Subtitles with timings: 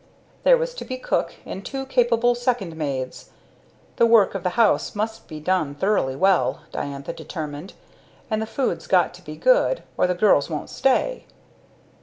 [0.41, 3.29] There was to be cook, and two capable second maids.
[3.97, 7.73] The work of the house must be done thoroughly well, Diantha determined;
[8.27, 11.27] "and the food's got to be good or the girls wont stay."